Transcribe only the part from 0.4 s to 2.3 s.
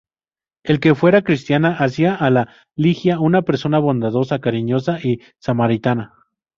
El que fuera cristiana hacía